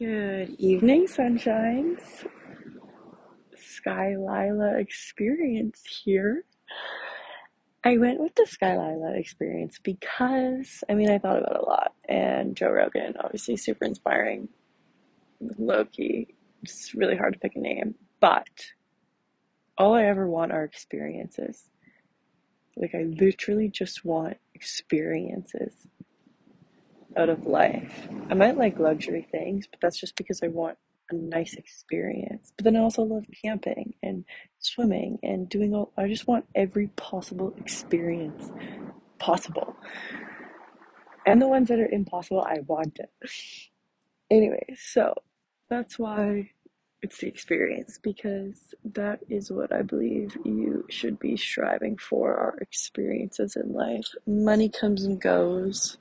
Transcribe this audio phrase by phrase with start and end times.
[0.00, 2.24] Good evening, sunshines.
[3.54, 6.46] Sky Lila experience here.
[7.84, 11.66] I went with the Sky Lila experience because, I mean, I thought about it a
[11.66, 14.48] lot, and Joe Rogan, obviously super inspiring,
[15.58, 18.48] Loki, it's really hard to pick a name, but
[19.76, 21.68] all I ever want are experiences.
[22.74, 25.74] Like, I literally just want experiences
[27.16, 28.08] out of life.
[28.30, 30.78] I might like luxury things, but that's just because I want
[31.10, 32.52] a nice experience.
[32.56, 34.24] But then I also love camping and
[34.58, 38.50] swimming and doing all, I just want every possible experience
[39.18, 39.76] possible.
[41.26, 43.10] And the ones that are impossible, I want it.
[44.32, 45.12] Anyway, so
[45.68, 46.50] that's why
[47.02, 52.56] it's the experience because that is what I believe you should be striving for are
[52.60, 54.06] experiences in life.
[54.26, 55.98] Money comes and goes.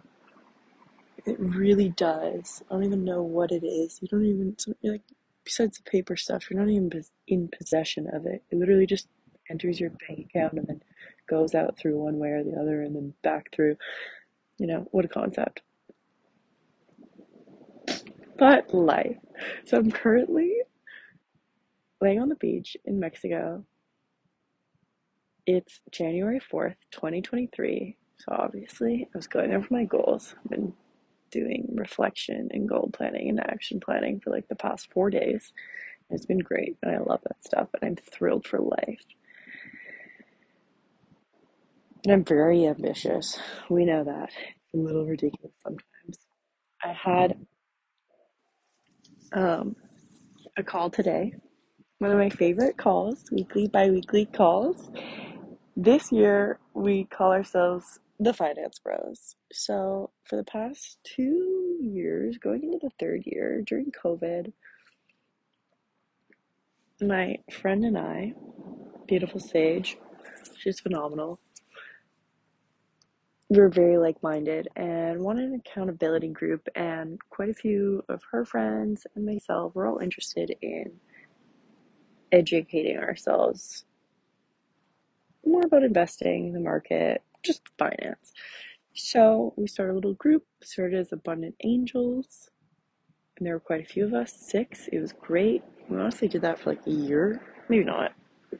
[1.30, 2.64] It really does.
[2.70, 4.00] I don't even know what it is.
[4.02, 5.04] You don't even like
[5.44, 6.92] besides the paper stuff, you're not even
[7.28, 8.44] in possession of it.
[8.50, 9.08] It literally just
[9.48, 10.82] enters your bank account and then
[11.28, 13.76] goes out through one way or the other and then back through.
[14.58, 15.62] You know, what a concept.
[18.38, 19.18] But life.
[19.66, 20.56] So I'm currently
[22.02, 23.64] laying on the beach in Mexico.
[25.46, 27.98] It's January 4th, 2023.
[28.18, 30.36] So obviously, I was going over my goals.
[30.44, 30.74] I've been
[31.32, 35.54] doing reflection and goal planning and action planning for like the past four days.
[36.10, 39.02] It's been great, and I love that stuff, and I'm thrilled for life.
[42.06, 43.40] And I'm very ambitious.
[43.70, 44.30] We know that.
[44.32, 46.20] It's a little ridiculous sometimes.
[46.84, 47.38] I had
[49.34, 49.76] um,
[50.58, 51.34] a call today,
[52.00, 54.92] one of my favorite calls, weekly, bi weekly calls.
[55.78, 59.36] This year, we call ourselves the Finance Bros.
[59.52, 64.52] So, for the past two years, going into the third year during COVID,
[67.02, 68.34] my friend and I,
[69.08, 69.98] beautiful Sage,
[70.58, 71.40] she's phenomenal.
[73.48, 78.22] We were very like minded and wanted an accountability group, and quite a few of
[78.32, 80.92] her friends and myself were all interested in
[82.32, 83.86] educating ourselves
[85.46, 88.34] more about investing, the market, just finance.
[88.94, 92.50] So we started a little group, started as Abundant Angels,
[93.38, 94.90] and there were quite a few of us, six.
[94.92, 95.64] It was great.
[95.88, 98.14] We honestly did that for like a year, maybe not.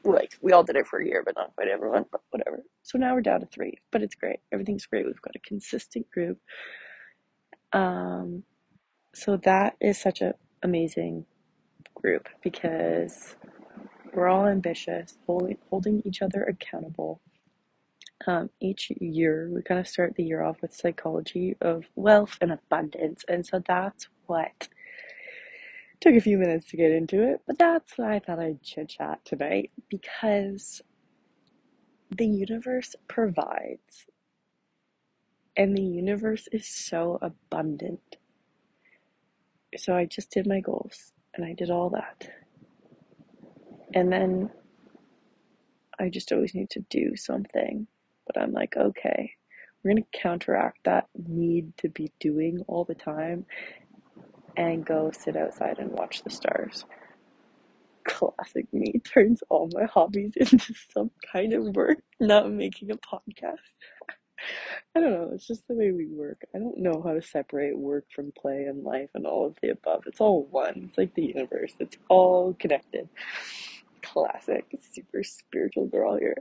[0.04, 2.06] Like we all did it for a year, but not quite everyone.
[2.12, 2.64] But whatever.
[2.84, 4.40] So now we're down to three, but it's great.
[4.52, 5.06] Everything's great.
[5.06, 6.40] We've got a consistent group.
[7.74, 8.44] Um,
[9.14, 11.26] so that is such an amazing
[11.96, 13.36] group because
[14.14, 17.22] we're all ambitious, holding holding each other accountable
[18.28, 22.52] um, each year we kind of start the year off with psychology of wealth and
[22.52, 24.68] abundance and so that's what
[26.02, 28.90] took a few minutes to get into it but that's why i thought i'd chit
[28.90, 30.82] chat tonight because
[32.12, 34.06] the universe provides
[35.58, 38.18] and the universe is so abundant.
[39.78, 42.30] So i just did my goals and i did all that.
[43.94, 44.50] And then
[46.00, 47.88] i just always need to do something
[48.32, 49.32] but I'm like, okay,
[49.84, 53.46] we're going to counteract that need to be doing all the time
[54.58, 56.86] and go sit outside and watch the stars.
[58.06, 63.58] Classic me turns all my hobbies into some kind of work, not making a podcast.
[64.96, 66.42] I don't know, it's just the way we work.
[66.56, 69.70] I don't know how to separate work from play and life and all of the
[69.70, 70.04] above.
[70.08, 70.86] It's all one.
[70.88, 73.10] It's like the universe, it's all connected.
[74.02, 76.38] Classic, super spiritual girl here.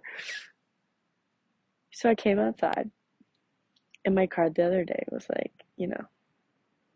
[1.93, 2.91] So I came outside,
[4.04, 6.04] and my card the other day was like, you know,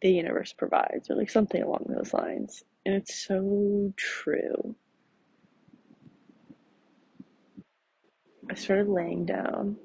[0.00, 2.64] the universe provides, or like something along those lines.
[2.84, 4.74] And it's so true.
[8.50, 9.76] I started laying down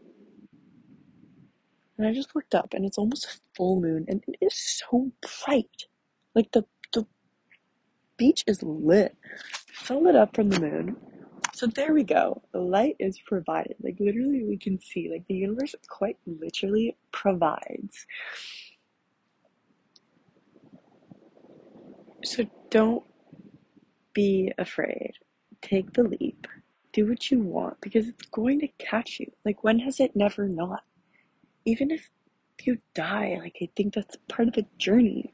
[1.97, 5.11] and I just looked up and it's almost a full moon and it is so
[5.45, 5.85] bright.
[6.35, 7.05] Like the the
[8.17, 9.15] beach is lit.
[9.85, 10.97] So lit up from the moon.
[11.57, 12.43] So there we go.
[12.53, 13.77] Light is provided.
[13.81, 18.05] Like literally we can see like the universe quite literally provides.
[22.23, 23.03] So don't
[24.13, 25.13] be afraid.
[25.63, 26.45] Take the leap.
[26.93, 29.31] Do what you want because it's going to catch you.
[29.43, 30.83] Like when has it never not?
[31.65, 32.07] Even if
[32.61, 35.31] you die, like I think that's part of the journey.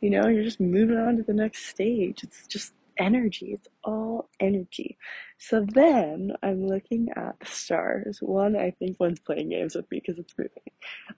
[0.00, 2.22] You know, you're just moving on to the next stage.
[2.22, 2.72] It's just
[3.02, 3.52] energy.
[3.54, 4.98] It's all energy.
[5.38, 8.20] So then I'm looking at the stars.
[8.22, 10.72] One, I think one's playing games with me because it's moving.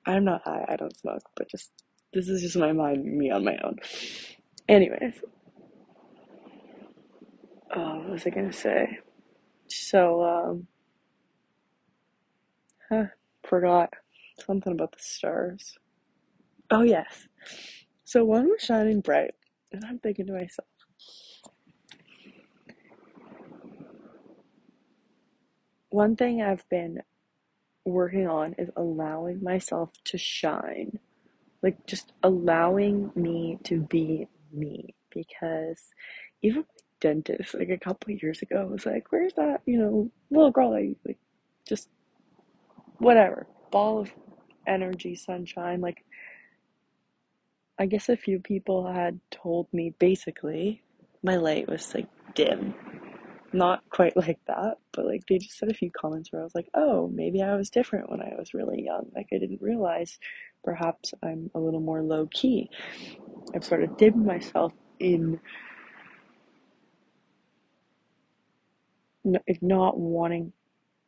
[0.06, 1.72] I'm not high, I don't smoke, but just
[2.14, 3.78] this is just my mind, me on my own.
[4.68, 5.22] Anyways,
[7.70, 9.00] uh, what was I gonna say?
[9.68, 10.68] So, um,
[12.90, 13.06] huh,
[13.44, 13.94] forgot
[14.46, 15.78] something about the stars.
[16.70, 17.28] Oh, yes.
[18.04, 19.34] So one was shining bright,
[19.72, 20.68] and I'm thinking to myself,
[25.94, 27.02] one thing I've been
[27.84, 30.98] working on is allowing myself to shine.
[31.62, 34.94] Like, just allowing me to be me.
[35.10, 35.78] Because
[36.42, 36.66] even my
[37.00, 40.72] dentist, like a couple years ago, was like, Where's that, you know, little girl
[41.06, 41.18] like,
[41.66, 41.88] just
[42.98, 44.12] whatever, ball of
[44.66, 45.80] energy, sunshine?
[45.80, 46.04] Like,
[47.78, 50.82] I guess a few people had told me basically
[51.22, 52.74] my light was like dim
[53.54, 56.54] not quite like that, but like they just said a few comments where I was
[56.54, 59.10] like, oh, maybe I was different when I was really young.
[59.14, 60.18] Like I didn't realize
[60.64, 62.70] perhaps I'm a little more low key.
[63.54, 65.40] I've sort of dimmed myself in
[69.62, 70.52] not wanting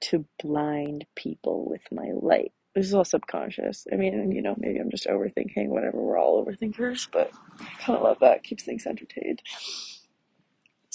[0.01, 2.53] to blind people with my light.
[2.75, 3.87] This is all subconscious.
[3.93, 5.99] I mean, you know, maybe I'm just overthinking, whatever.
[5.99, 8.45] We're all overthinkers, but I kind of love that.
[8.45, 9.43] Keeps things entertained.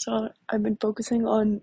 [0.01, 1.61] So I've been focusing on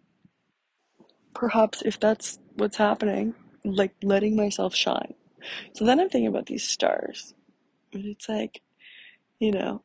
[1.35, 5.15] perhaps if that's what's happening, like letting myself shine.
[5.73, 7.35] So then I'm thinking about these stars.
[7.93, 8.63] And it's like,
[9.41, 9.83] you know,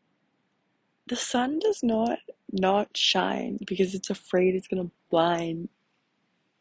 [1.07, 2.19] the sun does not
[2.51, 5.69] not shine because it's afraid it's gonna blind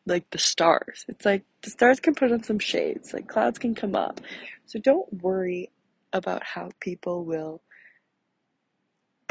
[0.07, 1.05] like the stars.
[1.09, 4.19] It's like the stars can put on some shades, like clouds can come up.
[4.65, 5.71] So don't worry
[6.15, 7.61] about how people will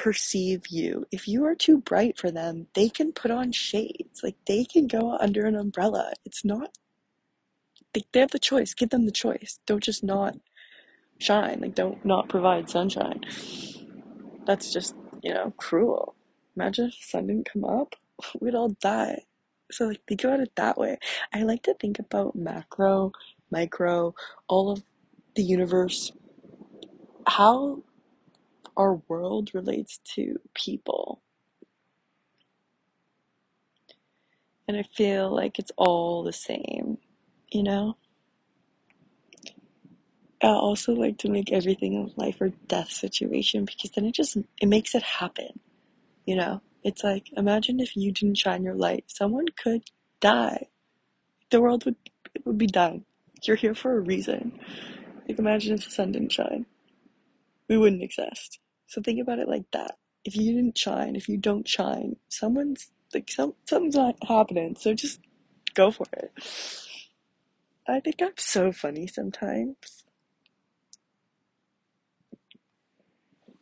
[0.01, 1.05] perceive you.
[1.11, 4.21] If you are too bright for them, they can put on shades.
[4.23, 6.13] Like they can go under an umbrella.
[6.25, 6.75] It's not
[7.93, 8.73] they, they have the choice.
[8.73, 9.59] Give them the choice.
[9.67, 10.35] Don't just not
[11.19, 11.59] shine.
[11.61, 13.21] Like don't not provide sunshine.
[14.47, 16.15] That's just, you know, cruel.
[16.55, 17.95] Imagine if the sun didn't come up.
[18.41, 19.21] We'd all die.
[19.71, 20.97] So like think about it that way.
[21.31, 23.11] I like to think about macro,
[23.51, 24.15] micro,
[24.47, 24.81] all of
[25.35, 26.11] the universe,
[27.27, 27.83] how
[28.81, 31.21] our world relates to people.
[34.67, 36.97] And I feel like it's all the same,
[37.51, 37.97] you know?
[40.41, 44.35] I also like to make everything a life or death situation because then it just
[44.59, 45.59] it makes it happen.
[46.25, 46.61] You know?
[46.83, 49.83] It's like imagine if you didn't shine your light, someone could
[50.19, 50.69] die.
[51.51, 51.97] The world would
[52.33, 53.05] it would be done.
[53.43, 54.59] You're here for a reason.
[55.27, 56.65] Like imagine if the sun didn't shine.
[57.67, 58.60] We wouldn't exist.
[58.91, 59.97] So think about it like that.
[60.25, 64.75] If you didn't shine, if you don't shine, someone's like some something's not happening.
[64.77, 65.21] So just
[65.73, 66.33] go for it.
[67.87, 70.03] I think I'm so funny sometimes.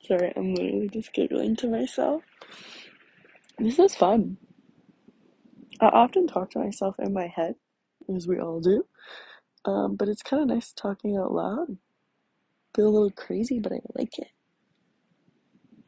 [0.01, 2.23] Sorry, I'm literally just giggling to myself.
[3.59, 4.37] This is fun.
[5.79, 7.53] I often talk to myself in my head,
[8.15, 8.83] as we all do.
[9.63, 11.77] Um, but it's kind of nice talking out loud.
[12.75, 14.29] Feel a little crazy, but I like it.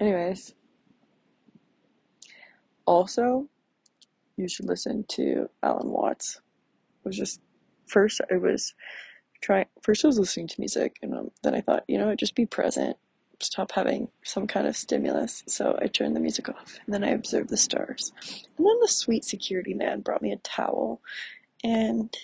[0.02, 0.56] Anyways,
[2.86, 3.48] also,
[4.36, 6.42] you should listen to Alan Watts.
[7.06, 7.40] It was just
[7.86, 8.74] first I was
[9.42, 9.68] trying.
[9.82, 12.46] First I was listening to music, and um, then I thought, you know, just be
[12.46, 12.98] present
[13.44, 15.44] stop having some kind of stimulus.
[15.48, 18.12] So I turned the music off and then I observed the stars.
[18.58, 21.02] And then the sweet security man brought me a towel
[21.64, 22.16] and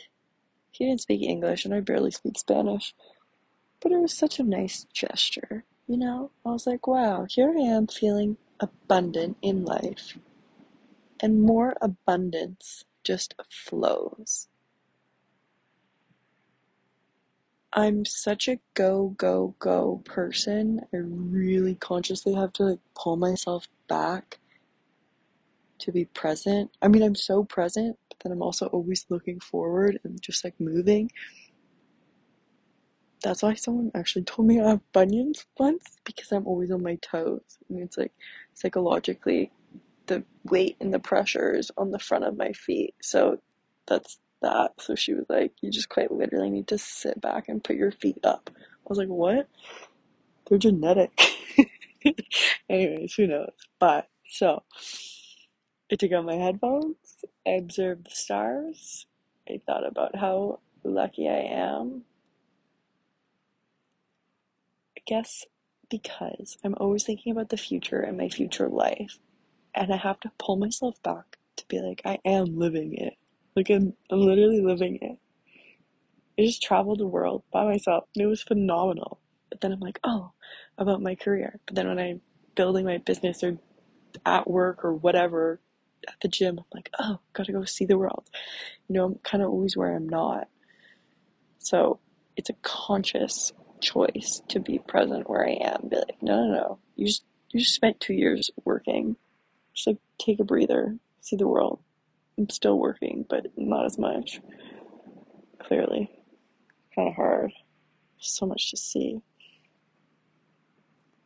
[0.72, 2.94] he didn't speak English and I barely speak Spanish.
[3.80, 6.32] But it was such a nice gesture, you know?
[6.46, 10.18] I was like, wow, here I am feeling abundant in life.
[11.22, 14.48] And more abundance just flows.
[17.74, 20.82] I'm such a go, go, go person.
[20.94, 24.40] I really consciously have to like pull myself back
[25.80, 26.72] to be present.
[26.82, 30.60] I mean, I'm so present, but then I'm also always looking forward and just like
[30.60, 31.12] moving.
[33.28, 36.96] That's why someone actually told me I have bunions once because I'm always on my
[37.02, 37.42] toes.
[37.68, 38.14] Mean, it's like
[38.54, 39.52] psychologically
[40.06, 42.96] the weight and the pressures on the front of my feet.
[43.02, 43.42] So
[43.86, 44.80] that's that.
[44.80, 47.92] So she was like, You just quite literally need to sit back and put your
[47.92, 48.50] feet up.
[48.56, 49.50] I was like, What?
[50.48, 51.12] They're genetic.
[52.70, 53.52] Anyways, who knows?
[53.78, 54.64] But so
[55.92, 59.06] I took out my headphones, I observed the stars,
[59.50, 62.06] I thought about how lucky I am.
[65.08, 65.46] Guess
[65.90, 69.20] because I'm always thinking about the future and my future life,
[69.74, 73.16] and I have to pull myself back to be like, I am living it.
[73.56, 75.18] Like I'm, I'm literally living it.
[76.40, 79.20] I just traveled the world by myself and it was phenomenal.
[79.50, 80.34] But then I'm like, oh,
[80.78, 81.60] about my career.
[81.66, 82.22] But then when I'm
[82.56, 83.58] building my business or
[84.26, 85.60] at work or whatever
[86.08, 88.30] at the gym, I'm like, oh, gotta go see the world.
[88.88, 90.48] You know, I'm kind of always where I'm not.
[91.60, 92.00] So
[92.36, 95.90] it's a conscious choice to be present where I am.
[95.90, 96.80] Be like, no, no, no.
[96.96, 99.16] You just you just spent two years working.
[99.74, 101.80] Just like take a breather, see the world.
[102.38, 104.42] I'm still working, but not as much.
[105.60, 106.10] Clearly.
[106.96, 107.54] Kind of hard.
[108.20, 109.22] So much to see.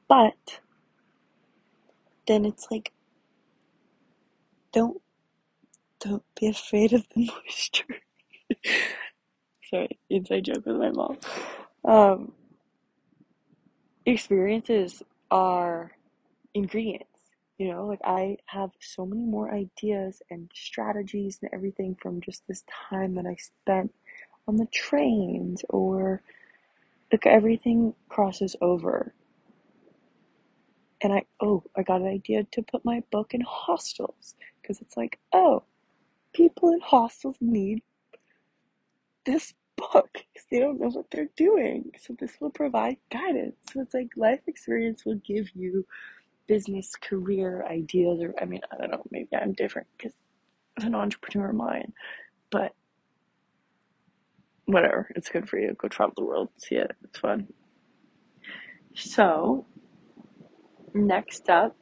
[0.08, 0.60] But
[2.28, 2.92] then it's like
[4.72, 5.02] don't
[6.00, 7.98] don't be afraid of the moisture.
[9.70, 11.18] Sorry, inside joke with my mom.
[11.86, 12.34] Um,
[14.06, 15.92] experiences are
[16.54, 17.08] ingredients.
[17.58, 22.44] You know, like I have so many more ideas and strategies and everything from just
[22.48, 23.94] this time that I spent
[24.48, 26.24] on the trains or
[27.12, 29.14] like everything crosses over.
[31.04, 34.98] And I, oh, I got an idea to put my book in hostels because it's
[34.98, 35.64] like, oh,
[36.34, 37.84] people in hostels need
[39.26, 39.54] this
[39.94, 41.92] book because they don't know what they're doing.
[42.02, 43.58] So this will provide guidance.
[43.74, 45.86] So it's like life experience will give you
[46.48, 50.14] business career ideas or I mean, I don't know, maybe I'm different because
[50.80, 51.94] an entrepreneur mind,
[52.52, 52.74] but
[54.66, 55.76] whatever, it's good for you.
[55.78, 56.92] Go travel the world, see it.
[57.04, 57.48] It's fun.
[58.96, 59.66] So,
[60.94, 61.76] next up,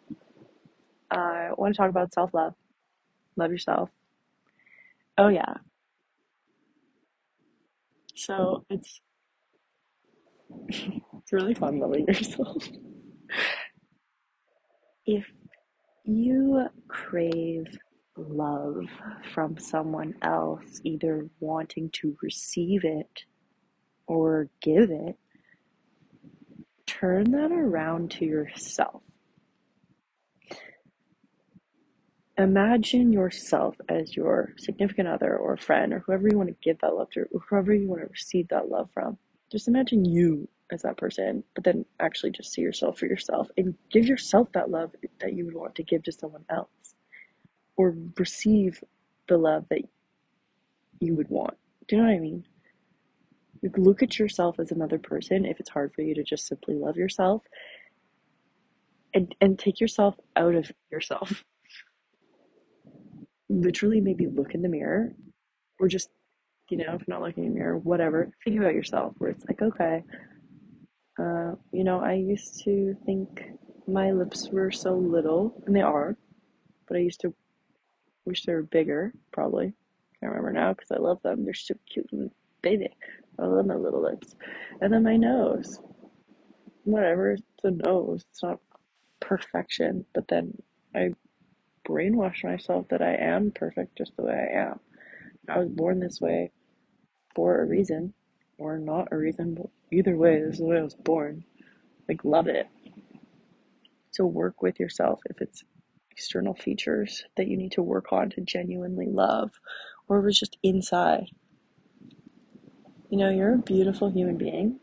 [1.11, 2.55] I want to talk about self love.
[3.37, 3.89] Love yourself.
[5.17, 5.55] Oh, yeah.
[8.19, 8.99] So, it's,
[10.69, 12.67] it's really fun loving yourself.
[15.05, 15.25] if
[16.03, 17.65] you crave
[18.17, 18.85] love
[19.33, 23.23] from someone else, either wanting to receive it
[24.05, 25.17] or give it,
[26.85, 29.01] turn that around to yourself.
[32.39, 36.95] Imagine yourself as your significant other or friend or whoever you want to give that
[36.95, 39.17] love to, or whoever you want to receive that love from.
[39.51, 43.75] Just imagine you as that person, but then actually just see yourself for yourself and
[43.91, 46.69] give yourself that love that you would want to give to someone else
[47.75, 48.81] or receive
[49.27, 49.81] the love that
[51.01, 51.57] you would want.
[51.89, 52.45] Do you know what I mean?
[53.75, 56.95] Look at yourself as another person if it's hard for you to just simply love
[56.95, 57.43] yourself
[59.13, 61.43] and, and take yourself out of yourself.
[63.49, 65.13] Literally, maybe look in the mirror
[65.79, 66.09] or just,
[66.69, 69.61] you know, if not looking in the mirror, whatever, think about yourself where it's like,
[69.61, 70.03] okay,
[71.19, 73.43] uh, you know, I used to think
[73.87, 76.15] my lips were so little, and they are,
[76.87, 77.33] but I used to
[78.25, 79.73] Wish they were bigger, probably.
[80.19, 81.45] Can't remember now because I love them.
[81.45, 82.29] They're so cute and
[82.61, 82.89] baby.
[83.39, 84.35] I love my little lips.
[84.81, 85.79] And then my nose.
[86.83, 88.25] Whatever, it's a nose.
[88.29, 88.59] It's not
[89.19, 90.05] perfection.
[90.13, 90.61] But then
[90.95, 91.13] I
[91.89, 94.79] brainwash myself that I am perfect just the way I am.
[95.47, 96.51] I was born this way
[97.33, 98.13] for a reason,
[98.59, 101.43] or not a reason, but either way, this is the way I was born.
[102.07, 102.67] Like, love it.
[104.11, 105.63] So, work with yourself if it's
[106.11, 109.51] external features that you need to work on to genuinely love,
[110.07, 111.27] or it was just inside.
[113.09, 114.79] You know, you're a beautiful human being.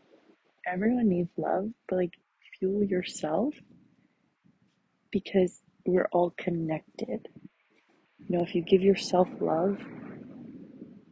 [0.65, 2.13] Everyone needs love, but like
[2.59, 3.53] fuel yourself
[5.11, 7.27] because we're all connected.
[8.27, 9.79] You know, if you give yourself love,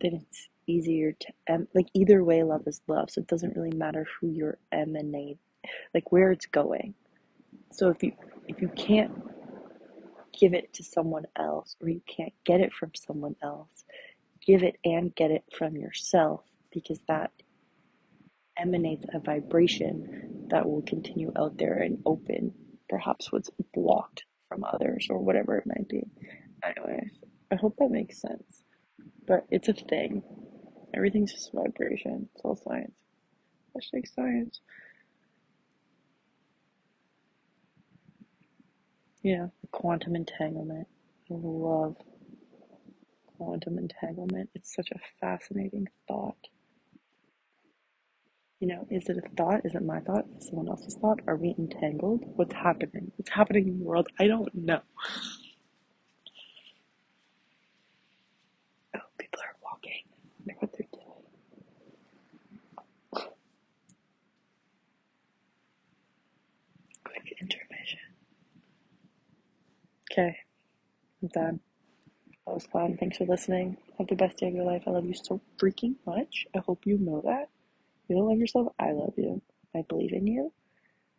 [0.02, 3.76] then it's easier to em- like either way love is love so it doesn't really
[3.76, 5.38] matter who you're emanate
[5.94, 6.96] like where it's going
[7.72, 8.12] so if you
[8.48, 9.12] if you can't
[10.40, 13.86] give it to someone else or you can't get it from someone else,
[14.46, 16.42] give it and get it from yourself
[16.72, 17.32] because that
[18.58, 22.54] emanates a vibration that will continue out there and open
[22.90, 24.24] perhaps what's blocked
[24.56, 26.04] from others or whatever it might be.
[26.64, 27.12] Anyways,
[27.52, 28.64] I hope that makes sense.
[29.28, 30.24] But it's a thing.
[30.94, 32.30] Everything's just vibration.
[32.34, 32.96] It's all science.
[33.76, 34.62] Hashtag science.
[39.22, 40.88] Yeah, quantum entanglement.
[41.30, 41.98] I love
[43.38, 44.50] quantum entanglement.
[44.56, 46.38] It's such a fascinating thought.
[48.60, 49.62] You know, is it a thought?
[49.66, 50.26] Is it my thought?
[50.40, 51.20] Is someone else's thought?
[51.28, 52.24] Are we entangled?
[52.38, 53.12] What's happening?
[53.18, 54.10] What's happening in the world?
[54.20, 54.82] I don't know.
[58.96, 60.04] Oh, people are walking.
[60.08, 61.24] I wonder what they're doing.
[67.06, 68.00] Quick intermission.
[70.12, 70.38] Okay,
[71.24, 71.60] I'm done.
[72.48, 72.98] That was fun.
[72.98, 73.78] Thanks for listening.
[73.98, 74.84] Have the best day of your life.
[74.88, 76.48] I love you so freaking much.
[76.56, 77.50] I hope you know that.
[78.08, 78.68] You don't love yourself.
[78.80, 79.42] I love you.
[79.76, 80.52] I believe in you.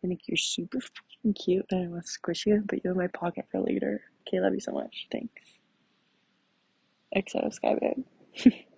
[0.05, 2.93] I think you're super fucking cute and I want to squish you and put you
[2.93, 4.03] in my pocket for later.
[4.27, 5.09] Okay, love you so much.
[5.11, 5.59] Thanks.
[7.17, 8.05] XO Skybabe.